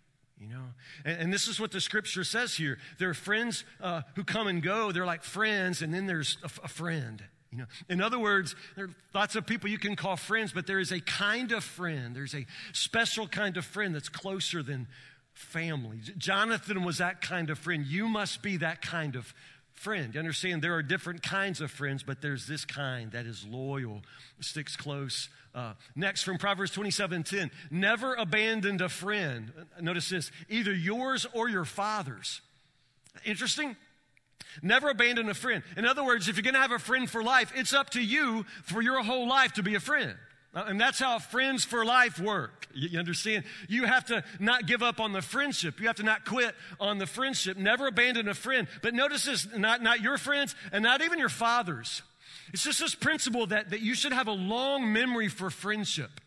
[0.40, 0.64] You know,
[1.05, 2.79] and, and this is what the scripture says here.
[2.99, 4.90] There are friends uh, who come and go.
[4.90, 7.23] They're like friends, and then there's a, a friend.
[7.53, 10.66] You know, in other words, there are lots of people you can call friends, but
[10.66, 12.16] there is a kind of friend.
[12.16, 14.88] There's a special kind of friend that's closer than
[15.35, 16.01] family.
[16.18, 17.87] Jonathan was that kind of friend.
[17.87, 19.33] You must be that kind of
[19.74, 20.14] friend.
[20.14, 24.02] You understand there are different kinds of friends, but there's this kind that is loyal,
[24.40, 25.28] sticks close.
[25.54, 29.52] Uh, next, from Proverbs 27 10, never abandoned a friend.
[29.80, 32.40] Notice this either yours or your father's.
[33.24, 33.76] Interesting.
[34.62, 35.62] Never abandon a friend.
[35.76, 38.00] In other words, if you're going to have a friend for life, it's up to
[38.00, 40.14] you for your whole life to be a friend.
[40.54, 42.68] Uh, and that's how friends for life work.
[42.74, 43.44] You understand?
[43.68, 45.80] You have to not give up on the friendship.
[45.80, 47.56] You have to not quit on the friendship.
[47.56, 48.68] Never abandon a friend.
[48.82, 52.02] But notice this not, not your friends and not even your fathers.
[52.52, 56.20] It's just this principle that, that you should have a long memory for friendship.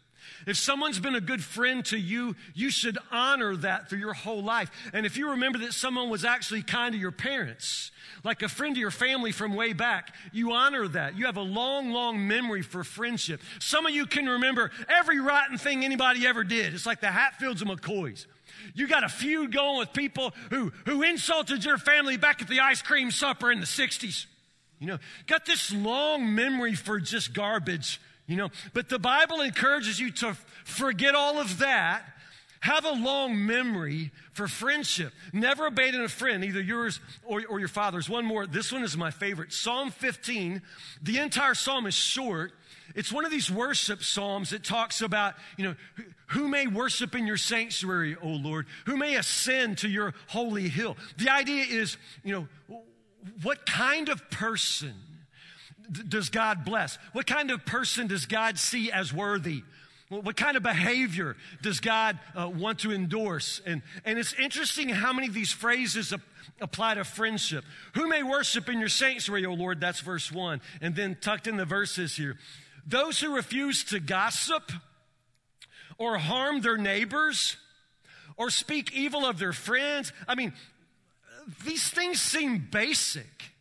[0.45, 4.43] If someone's been a good friend to you, you should honor that through your whole
[4.43, 4.71] life.
[4.93, 7.91] And if you remember that someone was actually kind to your parents,
[8.23, 11.17] like a friend to your family from way back, you honor that.
[11.17, 13.41] You have a long, long memory for friendship.
[13.59, 16.73] Some of you can remember every rotten thing anybody ever did.
[16.73, 18.25] It's like the Hatfields and McCoys.
[18.73, 22.59] You got a feud going with people who, who insulted your family back at the
[22.59, 24.25] ice cream supper in the 60s.
[24.79, 29.99] You know, got this long memory for just garbage you know, but the Bible encourages
[29.99, 32.03] you to forget all of that.
[32.59, 35.13] Have a long memory for friendship.
[35.31, 38.09] Never abandon a friend, either yours or, or your father's.
[38.09, 38.47] One more.
[38.47, 39.53] This one is my favorite.
[39.53, 40.61] Psalm 15.
[41.03, 42.51] The entire psalm is short.
[42.95, 45.75] It's one of these worship psalms that talks about, you know,
[46.27, 48.65] who may worship in your sanctuary, O Lord?
[48.85, 50.97] Who may ascend to your holy hill?
[51.17, 52.47] The idea is, you know,
[53.43, 54.93] what kind of person
[55.91, 56.97] does God bless?
[57.13, 59.63] What kind of person does God see as worthy?
[60.09, 63.61] What kind of behavior does God uh, want to endorse?
[63.65, 66.13] And, and it's interesting how many of these phrases
[66.61, 67.65] apply to friendship.
[67.93, 69.81] Who may worship in your sanctuary, O Lord?
[69.81, 70.61] That's verse one.
[70.81, 72.37] And then tucked in the verses here.
[72.85, 74.71] Those who refuse to gossip
[75.97, 77.57] or harm their neighbors
[78.37, 80.13] or speak evil of their friends.
[80.25, 80.53] I mean,
[81.65, 83.51] these things seem basic.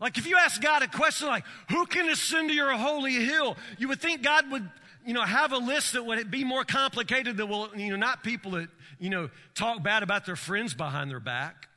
[0.00, 3.56] Like if you ask God a question like, who can ascend to your holy hill?
[3.78, 4.68] You would think God would,
[5.06, 8.24] you know, have a list that would be more complicated than, well, you know, not
[8.24, 11.68] people that, you know, talk bad about their friends behind their back.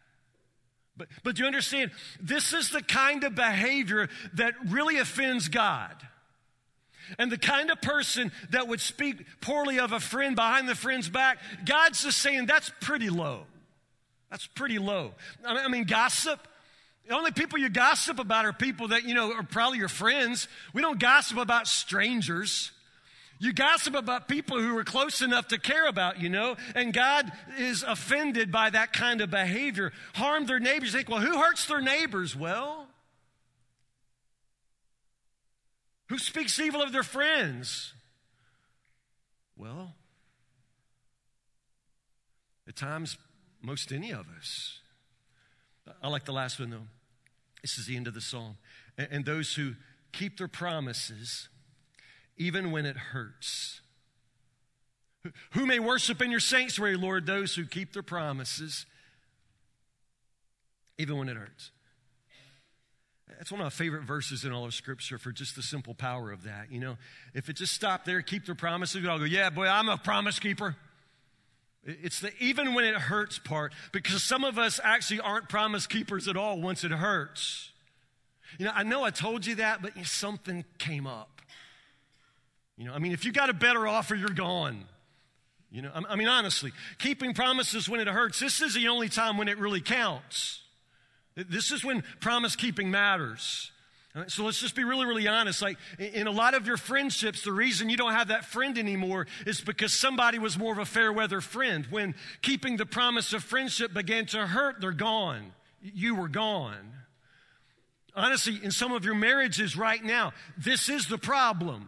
[0.95, 5.95] But, but you understand, this is the kind of behavior that really offends God.
[7.19, 11.09] And the kind of person that would speak poorly of a friend behind the friend's
[11.09, 13.45] back, God's just saying that's pretty low.
[14.31, 15.11] That's pretty low.
[15.45, 16.47] I mean, gossip,
[17.07, 20.47] the only people you gossip about are people that, you know, are probably your friends.
[20.73, 22.71] We don't gossip about strangers.
[23.39, 27.29] You gossip about people who are close enough to care about, you know, and God
[27.57, 29.91] is offended by that kind of behavior.
[30.13, 30.93] Harm their neighbors.
[30.93, 32.37] You think, well, who hurts their neighbors?
[32.37, 32.87] Well,
[36.07, 37.93] who speaks evil of their friends?
[39.57, 39.93] Well,
[42.65, 43.17] at times,
[43.61, 44.79] most any of us.
[46.01, 46.87] I like the last one though.
[47.63, 48.57] This is the end of the psalm.
[48.97, 49.73] And, those who
[50.11, 51.49] keep their promises,
[52.37, 53.81] even when it hurts.
[55.51, 57.25] Who may worship in your sanctuary, Lord?
[57.25, 58.85] Those who keep their promises,
[60.99, 61.71] even when it hurts.
[63.37, 66.31] That's one of my favorite verses in all of Scripture for just the simple power
[66.31, 66.71] of that.
[66.71, 66.97] You know,
[67.33, 69.97] if it just stopped there, keep their promises, we'd all go, yeah, boy, I'm a
[69.97, 70.75] promise keeper.
[71.85, 76.27] It's the even when it hurts part because some of us actually aren't promise keepers
[76.27, 77.71] at all once it hurts.
[78.57, 81.41] You know, I know I told you that, but something came up.
[82.77, 84.85] You know, I mean, if you got a better offer, you're gone.
[85.71, 89.37] You know, I mean, honestly, keeping promises when it hurts, this is the only time
[89.37, 90.61] when it really counts.
[91.35, 93.71] This is when promise keeping matters.
[94.27, 95.61] So let's just be really, really honest.
[95.61, 99.25] Like in a lot of your friendships, the reason you don't have that friend anymore
[99.47, 101.87] is because somebody was more of a fair weather friend.
[101.89, 105.53] When keeping the promise of friendship began to hurt, they're gone.
[105.81, 106.91] You were gone.
[108.15, 111.87] Honestly, in some of your marriages right now, this is the problem.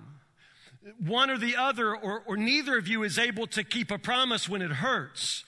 [1.00, 4.50] One or the other, or, or neither of you is able to keep a promise
[4.50, 5.44] when it hurts.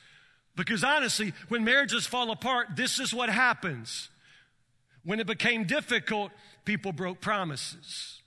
[0.56, 4.10] Because honestly, when marriages fall apart, this is what happens.
[5.04, 6.32] When it became difficult,
[6.68, 8.22] people broke promises.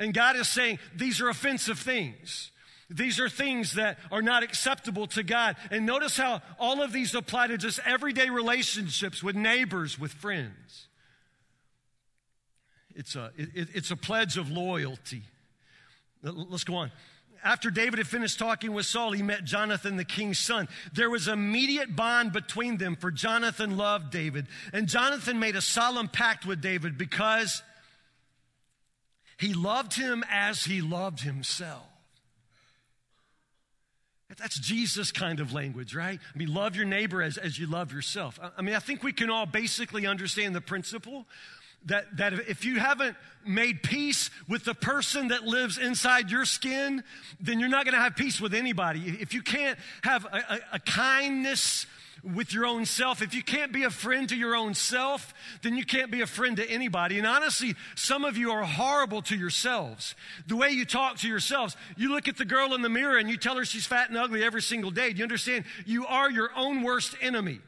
[0.00, 2.50] And God is saying these are offensive things.
[2.88, 5.56] These are things that are not acceptable to God.
[5.72, 10.86] And notice how all of these apply to just everyday relationships with neighbors, with friends.
[12.94, 15.22] It's a, it, it's a pledge of loyalty.
[16.22, 16.92] Let's go on.
[17.46, 20.66] After David had finished talking with Saul, he met Jonathan, the king's son.
[20.92, 24.48] There was immediate bond between them, for Jonathan loved David.
[24.72, 27.62] And Jonathan made a solemn pact with David because
[29.38, 31.84] he loved him as he loved himself.
[34.36, 36.18] That's Jesus kind of language, right?
[36.34, 38.40] I mean, love your neighbor as, as you love yourself.
[38.58, 41.26] I mean, I think we can all basically understand the principle
[41.84, 47.04] that, that if you haven't made peace with the person that lives inside your skin,
[47.40, 49.16] then you're not going to have peace with anybody.
[49.20, 51.86] If you can't have a, a, a kindness
[52.34, 55.76] with your own self, if you can't be a friend to your own self, then
[55.76, 57.18] you can't be a friend to anybody.
[57.18, 60.16] And honestly, some of you are horrible to yourselves.
[60.48, 63.30] The way you talk to yourselves, you look at the girl in the mirror and
[63.30, 65.12] you tell her she's fat and ugly every single day.
[65.12, 65.66] Do you understand?
[65.84, 67.60] You are your own worst enemy.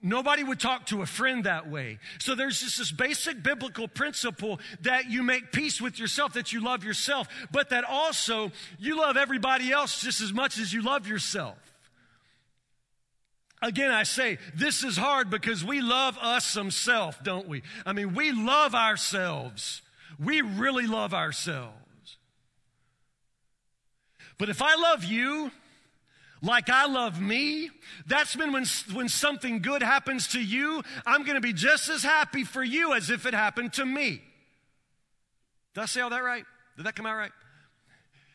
[0.00, 1.98] Nobody would talk to a friend that way.
[2.20, 6.62] So there's just this basic biblical principle that you make peace with yourself, that you
[6.62, 11.08] love yourself, but that also you love everybody else just as much as you love
[11.08, 11.56] yourself.
[13.60, 17.62] Again, I say this is hard because we love us some self, don't we?
[17.84, 19.82] I mean, we love ourselves.
[20.16, 21.74] We really love ourselves.
[24.38, 25.50] But if I love you,
[26.42, 27.70] like I love me.
[28.06, 32.02] That's been when, when something good happens to you, I'm going to be just as
[32.02, 34.22] happy for you as if it happened to me.
[35.74, 36.44] Did I say all that right?
[36.76, 37.32] Did that come out right?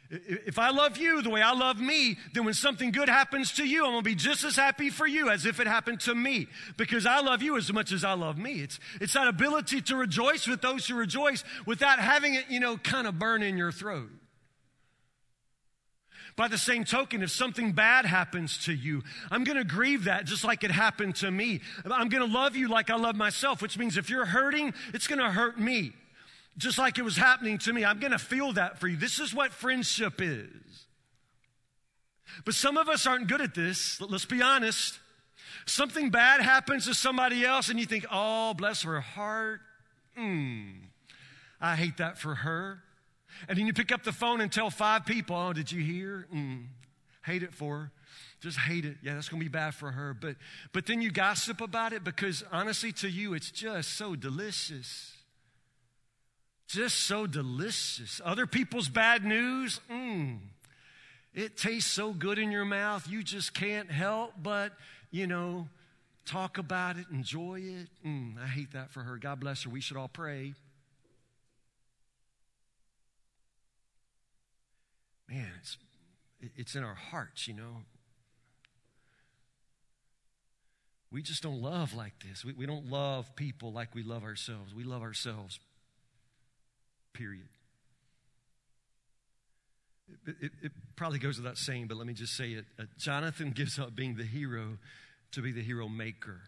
[0.10, 3.66] If I love you the way I love me, then when something good happens to
[3.66, 6.14] you, I'm going to be just as happy for you as if it happened to
[6.14, 8.62] me because I love you as much as I love me.
[8.62, 12.78] It's, it's that ability to rejoice with those who rejoice without having it, you know,
[12.78, 14.10] kind of burn in your throat.
[16.36, 20.26] By the same token, if something bad happens to you, I'm going to grieve that
[20.26, 21.62] just like it happened to me.
[21.86, 25.06] I'm going to love you like I love myself, which means if you're hurting, it's
[25.06, 25.94] going to hurt me.
[26.58, 27.86] Just like it was happening to me.
[27.86, 28.98] I'm going to feel that for you.
[28.98, 30.48] This is what friendship is.
[32.46, 34.02] But some of us aren't good at this.
[34.02, 35.00] Let's be honest.
[35.66, 39.62] Something bad happens to somebody else, and you think, oh, bless her heart.
[40.16, 40.72] Hmm.
[41.62, 42.84] I hate that for her.
[43.48, 46.28] And then you pick up the phone and tell five people, oh, did you hear?
[46.34, 46.66] Mm,
[47.24, 47.92] hate it for her.
[48.42, 48.98] Just hate it.
[49.02, 50.14] Yeah, that's going to be bad for her.
[50.14, 50.36] But,
[50.74, 55.14] but then you gossip about it because honestly, to you, it's just so delicious.
[56.68, 58.20] Just so delicious.
[58.24, 60.40] Other people's bad news, mm,
[61.34, 64.74] it tastes so good in your mouth, you just can't help but,
[65.12, 65.68] you know,
[66.26, 67.88] talk about it, enjoy it.
[68.06, 69.18] Mm, I hate that for her.
[69.18, 69.70] God bless her.
[69.70, 70.54] We should all pray.
[75.34, 75.78] Man, it's,
[76.56, 77.84] it's in our hearts, you know.
[81.12, 82.44] We just don't love like this.
[82.44, 84.74] We, we don't love people like we love ourselves.
[84.74, 85.60] We love ourselves,
[87.14, 87.48] period.
[90.28, 92.66] It, it, it, probably goes without saying, but let me just say it.
[92.80, 94.78] Uh, Jonathan gives up being the hero
[95.32, 96.42] to be the hero maker.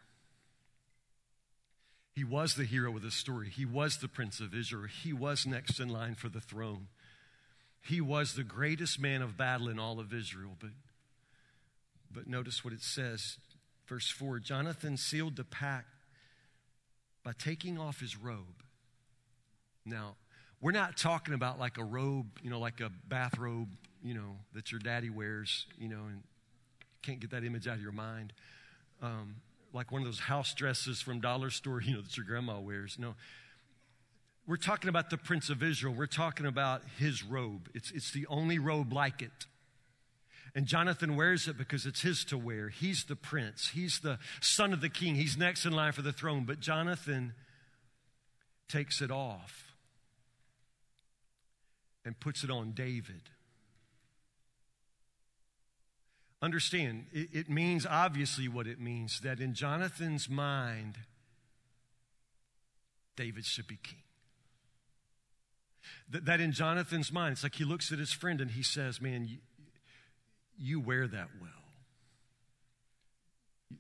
[2.15, 3.49] He was the hero of the story.
[3.49, 4.87] He was the prince of Israel.
[5.03, 6.87] He was next in line for the throne.
[7.85, 10.57] He was the greatest man of battle in all of Israel.
[10.59, 10.71] But,
[12.11, 13.37] but notice what it says.
[13.87, 15.87] Verse 4 Jonathan sealed the pact
[17.23, 18.63] by taking off his robe.
[19.85, 20.15] Now,
[20.61, 23.69] we're not talking about like a robe, you know, like a bathrobe,
[24.03, 26.23] you know, that your daddy wears, you know, and
[27.03, 28.33] can't get that image out of your mind.
[29.01, 29.35] Um,
[29.73, 32.97] like one of those house dresses from dollar store, you know, that your grandma wears.
[32.97, 33.13] No,
[34.47, 35.93] we're talking about the Prince of Israel.
[35.93, 37.69] We're talking about his robe.
[37.73, 39.45] It's, it's the only robe like it.
[40.53, 42.69] And Jonathan wears it because it's his to wear.
[42.69, 46.13] He's the prince, he's the son of the king, he's next in line for the
[46.13, 46.45] throne.
[46.45, 47.33] But Jonathan
[48.69, 49.75] takes it off
[52.05, 53.21] and puts it on David.
[56.41, 60.95] Understand, it, it means obviously what it means that in Jonathan's mind,
[63.17, 64.04] David should be king.
[66.09, 69.25] That, in Jonathan's mind, it's like he looks at his friend and he says, Man,
[69.27, 69.37] you,
[70.57, 71.49] you wear that well.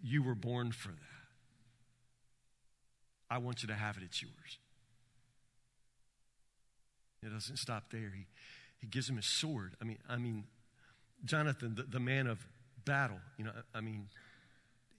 [0.03, 0.99] You were born for that.
[3.29, 4.57] I want you to have it, it's yours.
[7.23, 8.11] It doesn't stop there.
[8.15, 8.25] He,
[8.79, 9.75] he gives him his sword.
[9.81, 10.45] I mean, I mean,
[11.23, 12.45] Jonathan, the, the man of
[12.85, 14.09] battle, you know, I mean,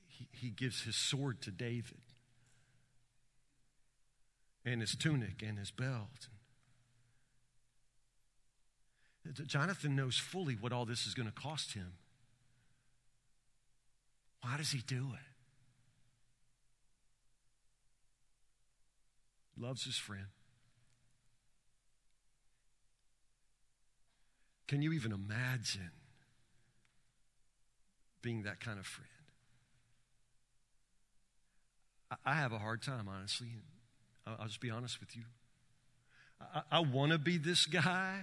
[0.09, 1.99] he, he gives his sword to David
[4.65, 6.29] and his tunic and his belt.
[9.47, 11.93] Jonathan knows fully what all this is going to cost him.
[14.43, 15.21] Why does he do it?
[19.61, 20.27] Loves his friend.
[24.69, 25.91] Can you even imagine
[28.21, 29.09] being that kind of friend?
[32.25, 33.49] I have a hard time, honestly.
[34.27, 35.23] I'll just be honest with you.
[36.41, 38.23] I, I want to be this guy,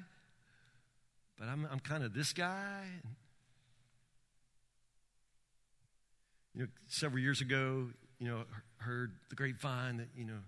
[1.37, 2.83] but I'm, I'm kind of this guy.
[6.55, 7.87] You know, several years ago,
[8.19, 8.43] you know,
[8.77, 10.39] heard the grapevine that, you know,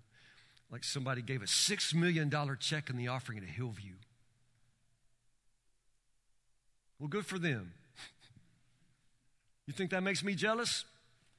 [0.72, 3.94] like somebody gave a $6 million check in the offering at Hillview.
[7.00, 7.74] Well, good for them.
[9.68, 10.86] You think that makes me jealous?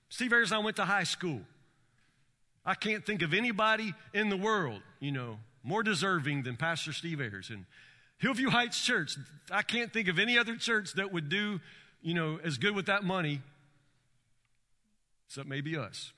[0.08, 1.40] Steve Ayers I went to high school.
[2.64, 7.20] I can't think of anybody in the world, you know, more deserving than Pastor Steve
[7.20, 7.50] Ayers.
[7.50, 7.64] And
[8.18, 9.16] Hillview Heights Church,
[9.50, 11.60] I can't think of any other church that would do,
[12.02, 13.42] you know, as good with that money,
[15.28, 16.12] except maybe us.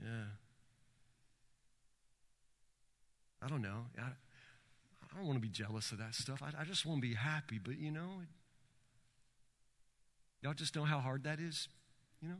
[0.02, 0.24] yeah.
[3.42, 3.86] I don't know.
[3.98, 6.42] I, I don't want to be jealous of that stuff.
[6.42, 7.58] I, I just want to be happy.
[7.58, 8.20] But, you know,
[10.42, 11.68] Y'all just know how hard that is,
[12.22, 12.36] you know?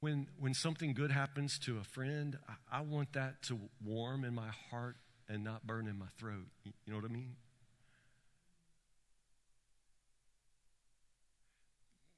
[0.00, 4.34] When, when something good happens to a friend, I, I want that to warm in
[4.34, 4.96] my heart
[5.28, 6.46] and not burn in my throat.
[6.64, 7.34] You, know what I mean?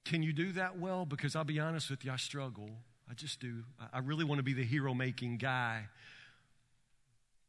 [0.04, 1.06] Can you do that well?
[1.06, 2.70] Because I'll be honest with you, I struggle.
[3.10, 3.64] I just do.
[3.80, 5.86] I, I really want to be the hero making guy.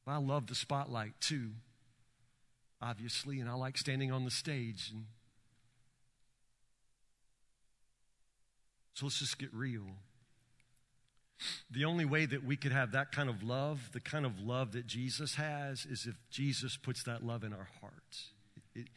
[0.06, 1.52] But I love the spotlight too,
[2.82, 5.06] obviously, and I like standing on the stage and
[9.02, 9.96] So let's just get real.
[11.70, 14.72] The only way that we could have that kind of love, the kind of love
[14.74, 18.32] that Jesus has, is if Jesus puts that love in our hearts.
[18.76, 18.88] It,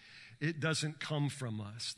[0.41, 1.95] it doesn't come from us.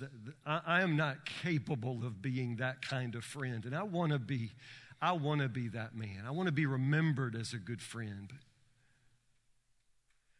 [0.46, 4.18] I, I am not capable of being that kind of friend, and I want to
[4.18, 4.52] be.
[5.00, 6.24] I want to be that man.
[6.26, 8.32] I want to be remembered as a good friend.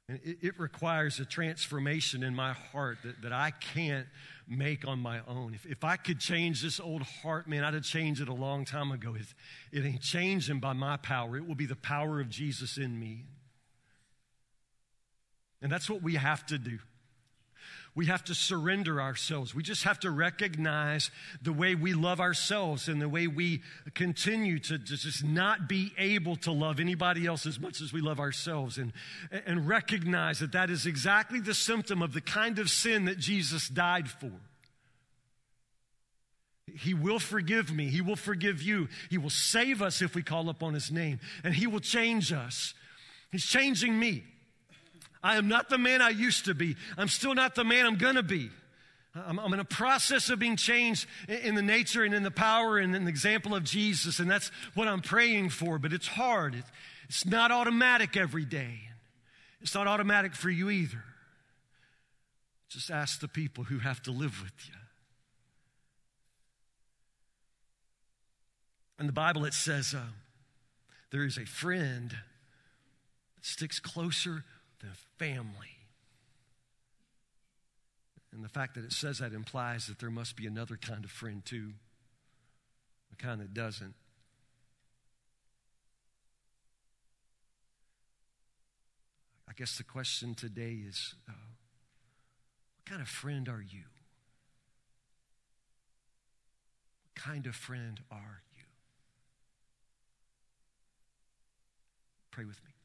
[0.09, 4.07] And it, it, requires a transformation in my heart that, that I can't
[4.47, 5.53] make on my own.
[5.53, 8.65] If, if I could change this old heart, man, I'd have changed it a long
[8.65, 9.17] time ago.
[9.17, 9.27] It,
[9.73, 13.25] it ain't changing by my power, it will be the power of Jesus in me.
[15.61, 16.79] And that's what we have to do.
[17.97, 19.55] We have to surrender ourselves.
[19.55, 23.63] We just have to recognize the way we love ourselves and the way we
[23.95, 28.21] continue to, just not be able to love anybody else as much as we love
[28.21, 28.93] ourselves and,
[29.47, 33.67] and recognize that that is exactly the symptom of the kind of sin that Jesus
[33.67, 34.33] died for.
[36.67, 37.89] He will forgive me.
[37.89, 38.89] He will forgive you.
[39.09, 41.19] He will save us if we call upon His name.
[41.43, 42.75] And He will change us.
[43.33, 44.25] He's changing me.
[45.23, 46.77] I am not the man I used to be.
[46.97, 48.51] I'm still not the man I'm going to be.
[49.15, 52.79] I'm, I'm, in a process of being changed in the nature and in the power
[52.79, 55.79] and in the example of Jesus, and that's what I'm praying for.
[55.79, 56.63] But it's hard.
[57.09, 58.81] It's not automatic every day.
[59.61, 61.03] It's not automatic for you either.
[62.69, 64.75] Just ask the people who have to live with you.
[68.99, 70.01] In the Bible, it says uh,
[71.11, 74.45] there is a friend that sticks closer
[75.19, 75.77] family.
[78.33, 81.11] And the fact that it says that implies that there must be another kind of
[81.11, 81.73] friend too,
[83.13, 83.95] a kind that doesn't.
[89.49, 93.85] I guess the question today is uh, what kind of friend are you?
[97.05, 98.65] What kind of friend are you?
[102.31, 102.76] Pray with me.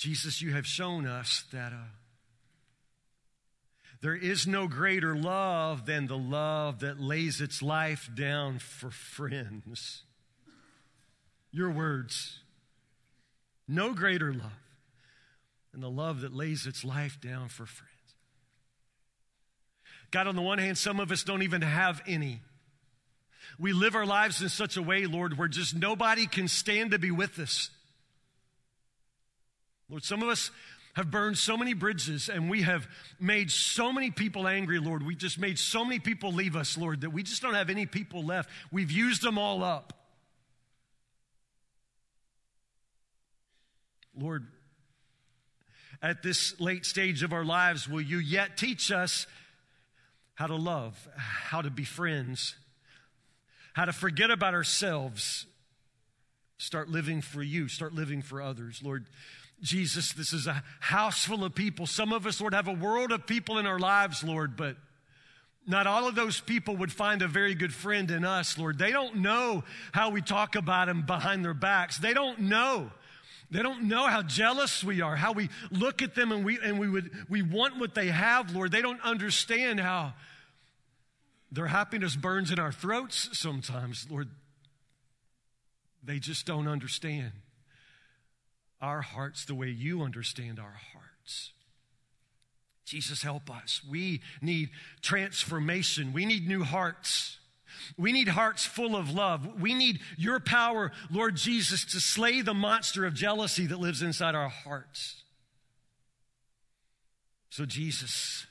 [0.00, 1.90] Jesus, you have shown us that, uh,
[4.00, 10.04] There is no greater love than the love that lays its life down for friends.
[11.52, 12.38] Your words.
[13.68, 14.52] No greater love
[15.72, 17.90] than the love that lays its life down for friends.
[20.10, 22.40] God, on the one hand, some of us don't even have any.
[23.58, 26.98] We live our lives in such a way, Lord, where just nobody can stand to
[26.98, 27.68] be with us.
[29.90, 30.50] Lord, some of us
[30.94, 32.88] have burned so many bridges and we have
[33.18, 35.04] made so many people angry, Lord.
[35.04, 37.86] We just made so many people leave us, Lord, that we just don't have any
[37.86, 38.50] people left.
[38.70, 39.92] We've used them all up.
[44.16, 44.46] Lord,
[46.02, 49.26] at this late stage of our lives, will you yet teach us
[50.34, 52.54] how to love, how to be friends,
[53.74, 55.46] how to forget about ourselves,
[56.58, 58.80] start living for you, start living for others.
[58.82, 59.06] Lord,
[59.62, 61.86] Jesus, this is a house full of people.
[61.86, 64.76] Some of us, Lord, have a world of people in our lives, Lord, but
[65.66, 68.78] not all of those people would find a very good friend in us, Lord.
[68.78, 71.98] They don't know how we talk about them behind their backs.
[71.98, 72.90] They don't know.
[73.50, 76.78] They don't know how jealous we are, how we look at them and we, and
[76.78, 78.72] we, would, we want what they have, Lord.
[78.72, 80.14] They don't understand how
[81.52, 84.28] their happiness burns in our throats sometimes, Lord.
[86.02, 87.32] They just don't understand
[88.80, 91.52] our hearts the way you understand our hearts.
[92.84, 93.82] Jesus, help us.
[93.88, 94.70] We need
[95.00, 96.12] transformation.
[96.12, 97.38] We need new hearts.
[97.96, 99.60] We need hearts full of love.
[99.60, 104.34] We need your power, Lord Jesus, to slay the monster of jealousy that lives inside
[104.34, 105.22] our hearts.
[107.50, 108.46] So, Jesus,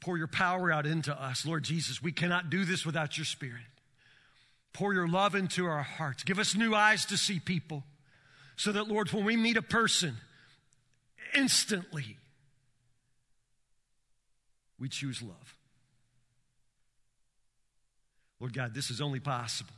[0.00, 1.44] pour your power out into us.
[1.44, 3.62] Lord Jesus, we cannot do this without your Spirit.
[4.72, 6.22] Pour your love into our hearts.
[6.22, 7.82] Give us new eyes to see people
[8.56, 10.16] so that, Lord, when we meet a person,
[11.34, 12.16] instantly
[14.78, 15.56] we choose love.
[18.40, 19.72] Lord God, this is only possible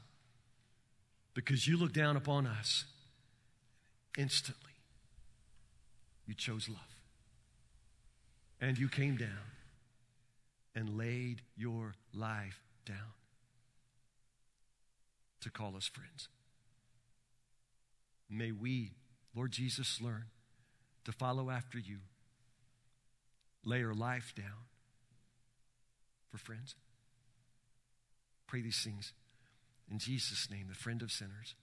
[1.35, 2.85] because you look down upon us
[4.17, 4.73] instantly.
[6.27, 6.79] You chose love.
[8.61, 9.29] And you came down
[10.75, 13.15] and laid your life down
[15.41, 16.29] to call us friends.
[18.31, 18.93] May we,
[19.35, 20.25] Lord Jesus, learn
[21.05, 21.99] to follow after you,
[23.65, 24.67] lay our life down
[26.31, 26.75] for friends.
[28.47, 29.13] Pray these things
[29.91, 31.55] in Jesus' name, the friend of sinners.